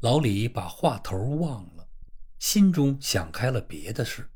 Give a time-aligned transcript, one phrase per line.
[0.00, 1.88] 老李把话头忘了，
[2.38, 4.30] 心中想开了别的事。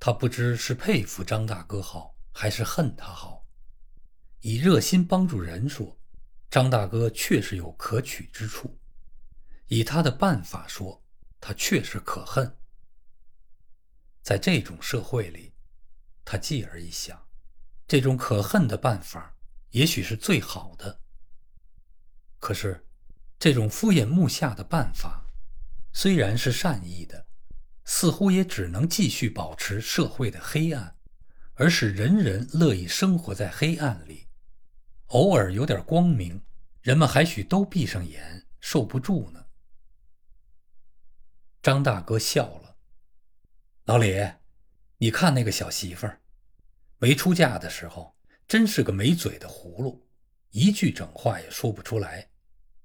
[0.00, 3.46] 他不知是佩服张大哥好，还是恨他好。
[4.40, 5.96] 以热心帮助人说，
[6.50, 8.68] 张大哥确实有可取之处；
[9.66, 11.04] 以他的办法说，
[11.40, 12.58] 他确实可恨。
[14.22, 15.54] 在这种社会里，
[16.24, 17.28] 他继而一想，
[17.86, 19.36] 这种可恨的办法
[19.70, 21.00] 也许是最好的。
[22.40, 22.87] 可是，
[23.38, 25.26] 这种敷衍木下的办法，
[25.92, 27.26] 虽然是善意的，
[27.84, 30.96] 似乎也只能继续保持社会的黑暗，
[31.54, 34.26] 而使人人乐意生活在黑暗里。
[35.06, 36.42] 偶尔有点光明，
[36.82, 39.46] 人们还许都闭上眼，受不住呢。
[41.62, 42.76] 张大哥笑了
[43.86, 44.32] ：“老李，
[44.98, 46.20] 你看那个小媳妇儿，
[46.98, 48.16] 没出嫁的时候，
[48.48, 50.08] 真是个没嘴的葫芦，
[50.50, 52.30] 一句整话也说不出来。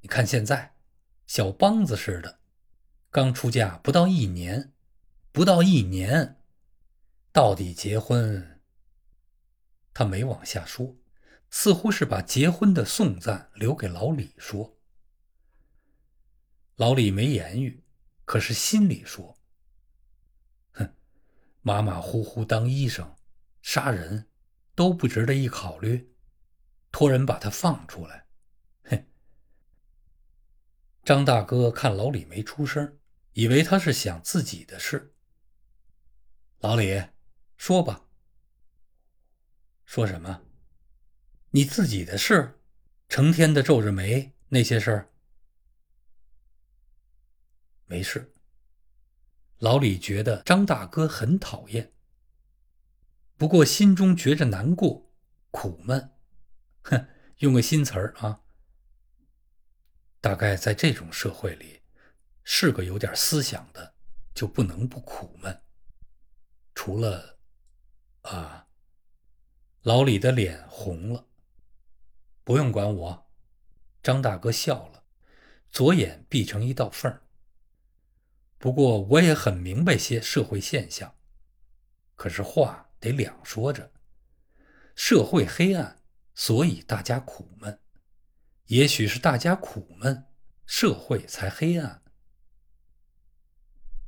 [0.00, 0.74] 你看现在，
[1.26, 2.40] 小梆子似的，
[3.10, 4.72] 刚出嫁不到一年，
[5.32, 6.40] 不到一年，
[7.32, 8.60] 到底结婚？
[9.92, 10.96] 他没往下说。”
[11.52, 14.78] 似乎是把结婚的颂赞留给老李说。
[16.76, 17.82] 老李没言语，
[18.24, 19.36] 可是心里说
[20.70, 20.94] ：“哼，
[21.62, 23.16] 马马虎虎当医生，
[23.62, 24.28] 杀人
[24.76, 26.14] 都不值得一考虑，
[26.92, 28.26] 托人把他放出来。”
[31.10, 32.96] 张大哥看老李没出声，
[33.32, 35.12] 以为他是想自己的事。
[36.60, 37.02] 老李，
[37.56, 38.06] 说吧。
[39.84, 40.42] 说什么？
[41.50, 42.60] 你自己的事，
[43.08, 45.10] 成天的皱着眉，那些事儿
[47.86, 48.32] 没事。
[49.58, 51.92] 老李觉得张大哥很讨厌，
[53.36, 55.10] 不过心中觉着难过、
[55.50, 56.12] 苦闷。
[56.82, 58.42] 哼，用个新词儿啊，
[60.20, 61.80] 大概在这种社会里，
[62.44, 63.94] 是个有点思想的，
[64.34, 65.62] 就不能不苦闷。
[66.74, 67.38] 除了
[68.22, 68.68] 啊，
[69.82, 71.26] 老李的脸红了。
[72.44, 73.30] 不用管我，
[74.02, 75.04] 张大哥笑了，
[75.70, 77.22] 左眼闭成一道缝儿。
[78.58, 81.14] 不过我也很明白些社会现象，
[82.14, 83.92] 可是话得两说着。
[84.94, 86.02] 社会黑暗，
[86.34, 87.74] 所以大家苦闷；
[88.70, 90.26] 也许是大家苦闷，
[90.64, 92.02] 社会才黑暗。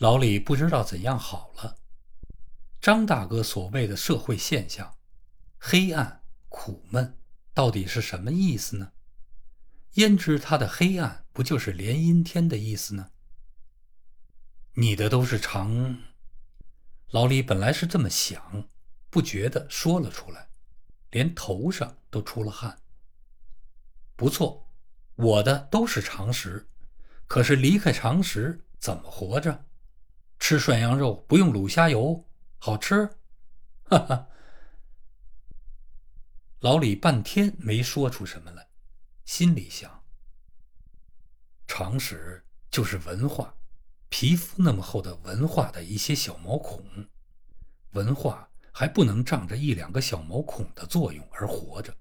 [0.00, 1.78] 老李不知道怎样好了。
[2.80, 4.96] 张大哥所谓的社会现象，
[5.58, 7.20] 黑暗、苦闷。
[7.54, 8.90] 到底是什么意思呢？
[9.92, 13.12] 焉知他的黑暗不就是连阴天的意思呢？
[14.74, 16.02] 你的都是长。
[17.10, 18.68] 老李本来是这么想，
[19.08, 20.48] 不觉得说了出来，
[21.12, 22.80] 连头上都出了汗。
[24.18, 24.68] 不错，
[25.14, 26.68] 我的都是常识，
[27.28, 29.66] 可是离开常识怎么活着？
[30.40, 33.08] 吃涮羊肉不用卤虾油，好吃？
[33.84, 34.26] 哈哈。
[36.58, 38.66] 老李半天没说出什么来，
[39.24, 40.02] 心里想：
[41.68, 43.54] 常识就是文化，
[44.08, 46.84] 皮肤那么厚的文化的一些小毛孔，
[47.92, 51.96] 文化还不能仗着一两个小毛孔的作用而活着。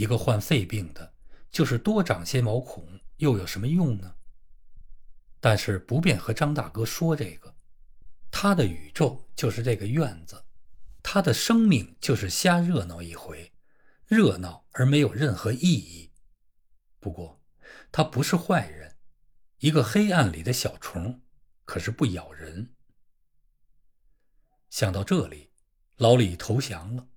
[0.00, 1.12] 一个患肺病的，
[1.50, 4.14] 就是多长些毛孔，又有什么用呢？
[5.40, 7.54] 但是不便和张大哥说这个，
[8.30, 10.42] 他的宇宙就是这个院子。
[11.02, 13.52] 他的生命就是瞎热闹一回，
[14.06, 16.12] 热闹而没有任何意义。
[16.98, 17.42] 不过，
[17.92, 18.96] 他不是坏人，
[19.58, 21.20] 一个黑暗里的小虫，
[21.66, 22.72] 可是不咬人。
[24.70, 25.50] 想到这里，
[25.98, 27.08] 老李投降了。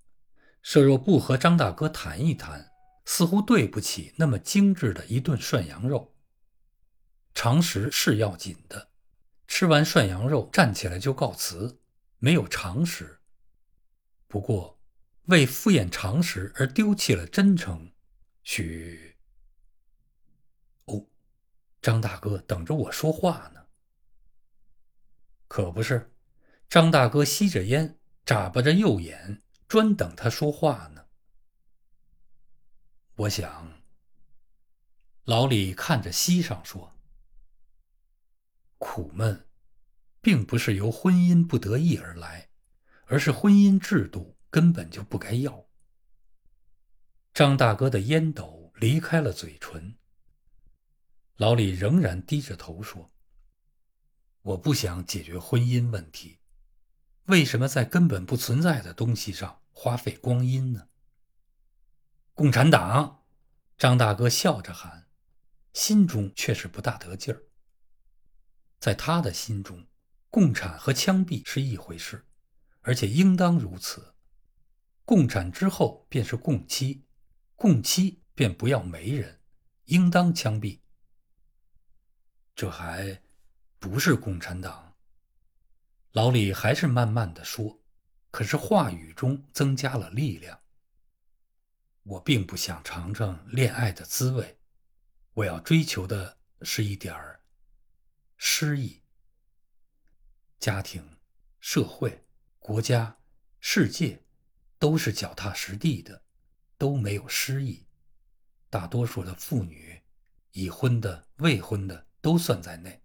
[0.61, 2.72] 设若不和张大哥谈一谈，
[3.05, 6.15] 似乎对不起那么精致的一顿涮羊肉。
[7.33, 8.89] 常识是要紧的，
[9.47, 11.81] 吃完涮羊肉站起来就告辞，
[12.19, 13.19] 没有常识。
[14.27, 14.79] 不过，
[15.25, 17.91] 为敷衍常识而丢弃了真诚，
[18.43, 19.17] 许……
[20.85, 21.07] 哦，
[21.81, 23.65] 张大哥等着我说话呢。
[25.47, 26.13] 可不是，
[26.69, 30.92] 张大哥吸着烟，眨巴着右眼，专等他说话呢。
[33.15, 33.83] 我想，
[35.25, 36.95] 老李看着西上说
[38.77, 39.47] ：“苦闷，
[40.21, 42.49] 并不是由婚姻不得意而来。”
[43.05, 45.67] 而是婚姻制度根本就不该要。
[47.33, 49.97] 张大哥的烟斗离开了嘴唇。
[51.35, 53.11] 老李仍然低着头说
[54.41, 56.39] ：“我不想解决婚姻问题，
[57.25, 60.87] 为什么在根本不存在的东西上花费光阴呢？”
[62.35, 63.23] 共产党，
[63.77, 65.07] 张大哥笑着喊
[65.71, 67.43] ：“心中却是不大得劲儿。
[68.79, 69.85] 在他的心中，
[70.31, 72.25] 共产和枪毙是一回事，
[72.81, 74.15] 而且应当如此。
[75.05, 77.05] 共产之后便是共妻，
[77.55, 79.39] 共妻便不要媒人，
[79.85, 80.79] 应当枪毙。
[82.55, 83.21] 这还
[83.77, 84.95] 不是共产党。
[86.13, 87.79] 老李还是慢慢的说，
[88.31, 90.62] 可是话语中增加了力量。
[92.03, 94.59] 我并不想尝尝恋爱的滋味，
[95.33, 97.41] 我要追求的是一点儿。
[98.35, 99.01] 诗意，
[100.59, 101.17] 家庭、
[101.61, 102.25] 社会、
[102.59, 103.17] 国家、
[103.61, 104.21] 世界，
[104.77, 106.23] 都是脚踏实地的，
[106.77, 107.87] 都没有诗意。
[108.69, 110.01] 大多数的妇女，
[110.51, 113.01] 已婚的、未婚的都算在内，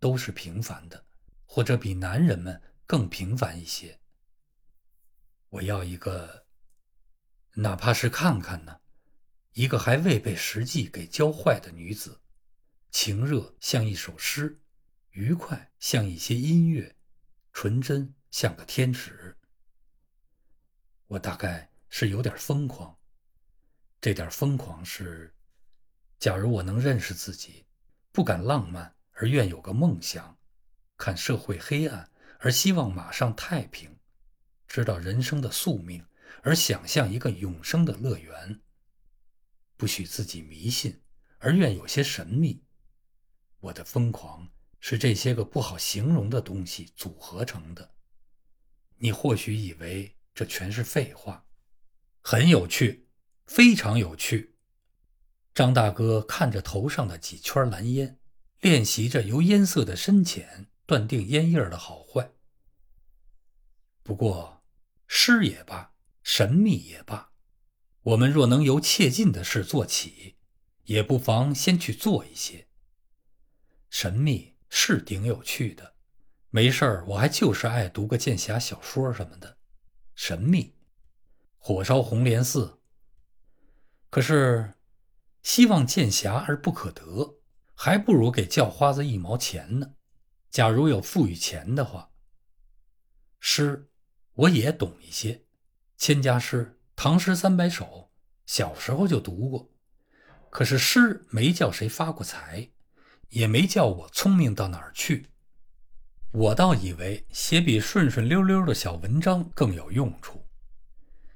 [0.00, 1.06] 都是平凡的，
[1.46, 4.00] 或者比男人们更平凡一些。
[5.48, 6.41] 我要一个，
[7.54, 8.80] 哪怕是看看呢，
[9.52, 12.20] 一个还未被实际给教坏的女子，
[12.90, 14.58] 情热像一首诗。
[15.10, 16.96] 愉快像一些音乐，
[17.52, 19.36] 纯真像个天使。
[21.06, 22.96] 我大概是有点疯狂，
[24.00, 25.34] 这点疯狂是：
[26.18, 27.66] 假如我能认识自己，
[28.10, 30.38] 不敢浪漫而愿有个梦想，
[30.96, 33.94] 看社会黑暗而希望马上太平，
[34.66, 36.02] 知道人生的宿命
[36.42, 38.60] 而想象一个永生的乐园，
[39.76, 41.02] 不许自己迷信
[41.38, 42.64] 而愿有些神秘。
[43.60, 44.50] 我的疯狂。
[44.84, 47.94] 是这些个不好形容的东西组合成的。
[48.96, 51.46] 你或许以为这全是废话，
[52.20, 53.06] 很有趣，
[53.46, 54.56] 非常有趣。
[55.54, 58.18] 张大哥看着头上的几圈蓝烟，
[58.58, 62.32] 练习着由烟色的深浅断定烟叶的好坏。
[64.02, 64.64] 不过，
[65.06, 65.91] 诗也罢，
[66.22, 67.32] 神秘也罢，
[68.02, 70.36] 我们若能由切近的事做起，
[70.84, 72.68] 也不妨先去做一些
[73.90, 74.52] 神秘。
[74.74, 75.96] 是挺有趣的，
[76.48, 79.58] 没事儿，我还就是爱读个剑侠小说什么的，
[80.14, 80.76] 神秘，
[81.58, 82.80] 火烧红莲寺。
[84.08, 84.72] 可是，
[85.42, 87.34] 希望剑侠而不可得，
[87.74, 89.96] 还不如给叫花子一毛钱呢。
[90.50, 92.10] 假如有富裕钱的话，
[93.40, 93.90] 诗
[94.32, 95.44] 我也懂一些，
[96.02, 98.10] 千家诗、唐诗三百首，
[98.44, 99.70] 小时候就读过。
[100.50, 102.68] 可是诗没叫谁发过财。
[103.28, 105.28] 也没叫我聪明到哪儿去，
[106.32, 110.44] 我倒以为写笔顺顺溜溜的小文章更有用处。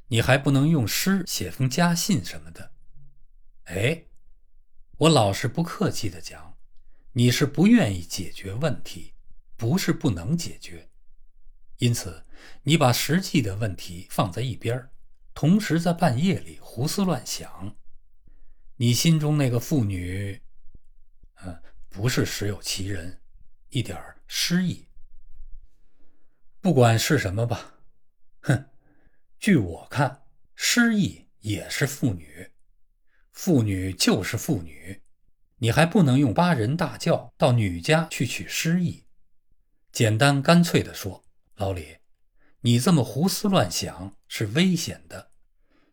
[0.08, 2.72] 你还不能用诗写封家信什么的？
[3.66, 4.06] 哎，
[4.98, 6.58] 我老是不客气的讲，
[7.12, 9.14] 你是不愿意解决问题，
[9.56, 10.90] 不是不能解决。
[11.78, 12.24] 因此，
[12.62, 14.88] 你把实际的问题放在一边
[15.34, 17.76] 同时在半夜里胡思乱想。
[18.76, 20.40] 你心中那个妇女，
[21.42, 21.62] 嗯。
[21.88, 23.22] 不是实有其人，
[23.70, 24.86] 一点诗意。
[26.60, 27.78] 不管是什么吧，
[28.40, 28.68] 哼，
[29.38, 32.50] 据我看，失意也是妇女，
[33.32, 35.00] 妇女就是妇女，
[35.56, 39.06] 你还不能用八人大轿到女家去取诗意。
[39.90, 41.24] 简单干脆的说，
[41.54, 41.96] 老李，
[42.66, 45.30] 你这么胡思乱想是危险的。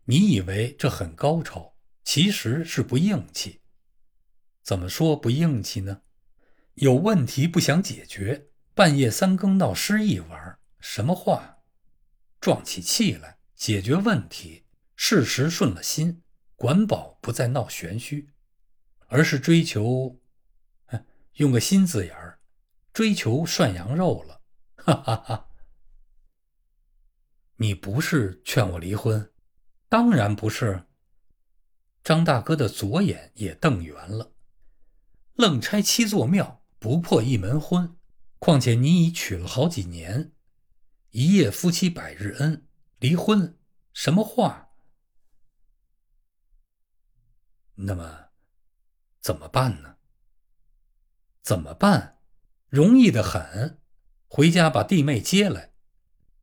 [0.05, 3.61] 你以为这很高超，其实是不硬气。
[4.63, 6.01] 怎么说不硬气呢？
[6.73, 11.59] 有问题不想解决，半夜三更闹失忆玩，什么话？
[12.41, 14.65] 壮起气来解决问题，
[14.95, 16.23] 事实顺了心，
[16.55, 18.31] 管保不再闹玄虚，
[19.09, 20.19] 而是追求，
[21.35, 22.39] 用个新字眼儿，
[22.91, 24.41] 追求涮羊肉了。
[24.77, 25.49] 哈哈哈！
[27.63, 29.31] 你不是劝我离婚？
[29.87, 30.85] 当然不是。
[32.03, 34.33] 张大哥的左眼也瞪圆了。
[35.35, 37.95] 愣拆七座庙，不破一门婚。
[38.37, 40.33] 况且你已娶了好几年，
[41.11, 42.67] 一夜夫妻百日恩，
[42.99, 43.57] 离婚
[43.93, 44.71] 什么话？
[47.75, 48.25] 那么
[49.21, 49.95] 怎么办呢？
[51.41, 52.19] 怎么办？
[52.67, 53.79] 容易的很，
[54.27, 55.72] 回家把弟妹接来。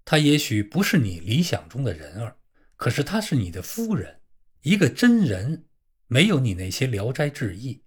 [0.05, 2.37] 她也许不是你理想中的人儿，
[2.77, 4.21] 可是她是你的夫人，
[4.63, 5.67] 一个真人，
[6.07, 7.85] 没有你那些聊斋志异。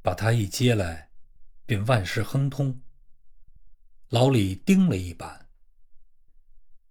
[0.00, 1.10] 把他一接来，
[1.66, 2.80] 便万事亨通。
[4.08, 5.50] 老李盯了一板，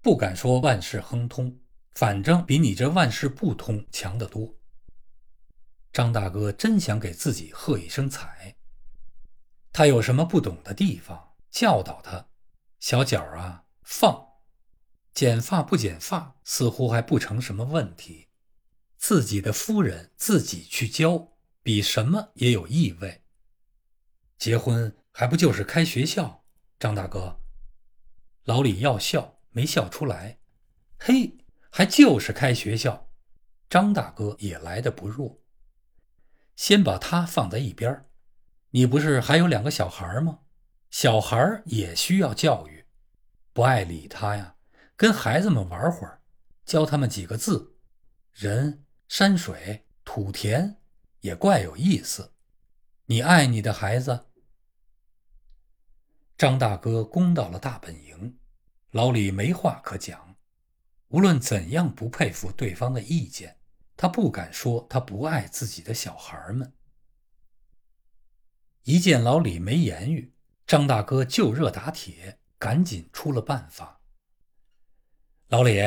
[0.01, 1.59] 不敢说万事亨通，
[1.93, 4.55] 反正比你这万事不通强得多。
[5.91, 8.55] 张大哥真想给自己喝一声彩。
[9.71, 12.27] 他有什么不懂的地方，教导他。
[12.79, 14.27] 小脚啊，放，
[15.13, 18.27] 剪发不剪发，似乎还不成什么问题。
[18.97, 21.33] 自己的夫人自己去教。
[21.63, 23.25] 比什么也有意味。
[24.37, 26.45] 结婚还不就是开学校？
[26.79, 27.41] 张大哥，
[28.45, 30.39] 老李要笑没笑出来。
[30.97, 33.11] 嘿，还就是开学校。
[33.69, 35.41] 张大哥也来的不弱。
[36.55, 38.05] 先把他放在一边
[38.69, 40.39] 你不是还有两个小孩吗？
[40.89, 42.85] 小孩也需要教育。
[43.53, 44.55] 不爱理他呀，
[44.95, 46.21] 跟孩子们玩会儿，
[46.65, 47.75] 教他们几个字：
[48.33, 50.79] 人、山水、土田。
[51.21, 52.31] 也怪有意思，
[53.07, 54.27] 你爱你的孩子。
[56.37, 58.37] 张大哥攻到了大本营，
[58.91, 60.37] 老李没话可讲。
[61.09, 63.57] 无论怎样不佩服对方的意见，
[63.97, 66.71] 他不敢说他不爱自己的小孩们。
[68.83, 70.33] 一见老李没言语，
[70.67, 74.01] 张大哥就热打铁，赶紧出了办法。
[75.47, 75.81] 老李，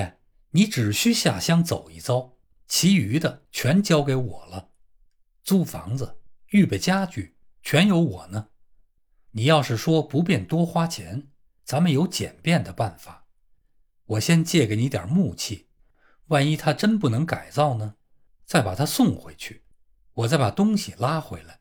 [0.53, 4.71] 你只需下乡走一遭，其余的全交给我了。
[5.45, 8.49] 租房子、预备家具，全由我呢。
[9.33, 11.29] 你要是说不便多花钱，
[11.63, 13.27] 咱们有简便的办法。
[14.07, 15.69] 我先借给你点木器，
[16.29, 17.97] 万一他真不能改造呢，
[18.47, 19.63] 再把他送回去，
[20.15, 21.61] 我再把东西拉回来，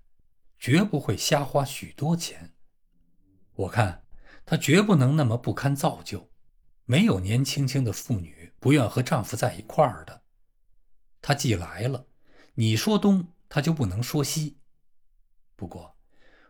[0.58, 2.54] 绝不会瞎花许多钱。
[3.60, 4.06] 我看
[4.46, 6.32] 他绝不能那么不堪造就，
[6.86, 10.24] 没有年轻轻的妇女不愿和丈夫在一块儿的。
[11.22, 12.08] 他既来了，
[12.56, 13.34] 你说东。
[13.52, 14.60] 他就不能说西。
[15.56, 15.98] 不过，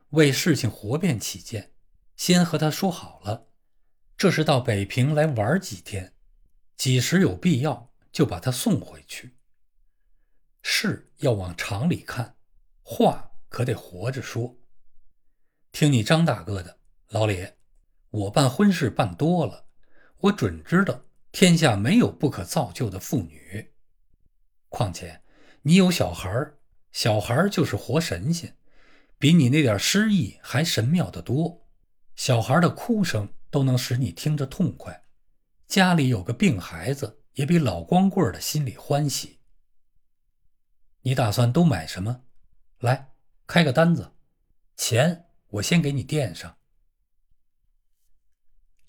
[0.10, 1.72] 为事情活变起见，
[2.18, 3.48] 先和他说好了，
[4.18, 6.14] 这是到北平来玩几天，
[6.76, 9.38] 几时有必要就把他送回去。
[10.62, 12.36] 事要往常里看，
[12.84, 14.60] 话可得活着说。
[15.72, 16.79] 听你张大哥的，
[17.10, 17.54] 老李，
[18.12, 19.66] 我办婚事办多了，
[20.20, 23.74] 我准知道天下没有不可造就的妇女。
[24.70, 25.22] 况且
[25.64, 26.54] 你有小孩。
[26.92, 28.58] 小孩就是活神仙，
[29.20, 31.68] 比你那点诗意还神妙得多。
[32.16, 35.04] 小孩的哭声都能使你听着痛快，
[35.68, 39.38] 家里有个病孩子，也比老光棍的心里欢喜。
[41.02, 42.24] 你打算都买什么？
[42.80, 43.12] 来，
[43.46, 44.12] 开个单子，
[44.76, 46.58] 钱我先给你垫上。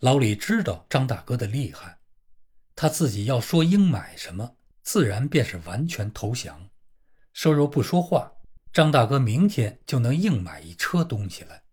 [0.00, 1.98] 老李知道张大哥的厉害，
[2.74, 6.70] 他自己要说应买什么，自然便是完全投降。
[7.34, 8.32] 收肉不说话，
[8.72, 11.64] 张大哥明天就能硬买一车东西来。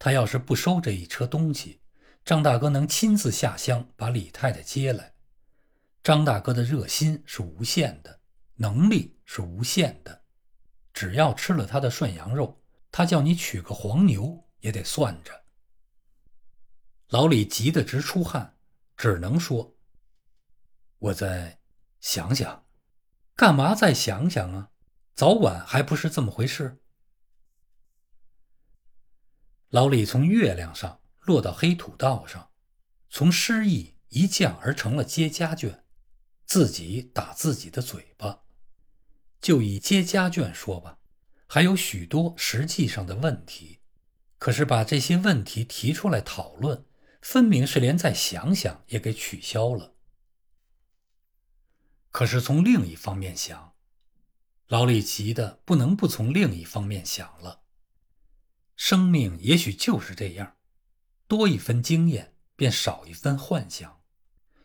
[0.00, 1.80] 他要是不收这一车东西，
[2.24, 5.14] 张大哥能亲自下乡把李太太接来。
[6.02, 8.18] 张大哥的热心是无限的，
[8.56, 10.22] 能力是无限的。
[10.92, 15.43] 只要吃了他的涮羊肉，他叫你娶个黄牛也得算着。
[17.14, 18.56] 老李急得直出汗，
[18.96, 19.76] 只能说
[20.98, 21.60] ：“我再
[22.00, 22.66] 想想。”
[23.36, 24.70] 干嘛再想想啊？
[25.14, 26.80] 早晚还不是这么回事。
[29.68, 32.50] 老李从月亮上落到黑土道上，
[33.08, 35.82] 从失意一降而成了接家眷，
[36.44, 38.40] 自己打自己的嘴巴。
[39.40, 40.98] 就以接家眷说吧，
[41.46, 43.78] 还有许多实际上的问题，
[44.38, 46.84] 可是把这些问题提出来讨论，
[47.24, 49.94] 分明是连再想想也给取消了。
[52.10, 53.74] 可是从另一方面想。
[54.68, 57.62] 老李急得不能不从另一方面想了。
[58.76, 60.56] 生命也许就是这样，
[61.26, 64.02] 多一分经验，便少一分幻想，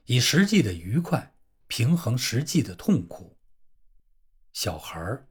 [0.06, 1.34] 以实际的愉快
[1.68, 3.38] 平衡实际的痛苦。
[4.52, 5.30] 小孩儿，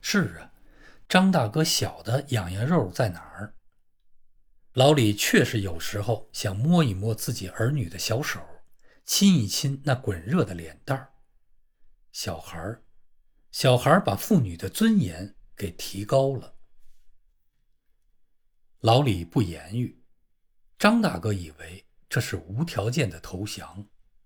[0.00, 0.52] 是啊，
[1.08, 3.54] 张大哥小的痒痒肉在哪儿？
[4.76, 8.46] 老李确实有时候想摸一摸自己儿女的小手，
[9.06, 11.14] 亲一亲那滚热的脸蛋儿。
[12.12, 12.84] 小孩儿。
[13.50, 16.56] 小孩儿把妇女的尊严给提高了。
[18.80, 20.04] 老李不言语，
[20.78, 23.88] 张大哥以为这是无条件的投降。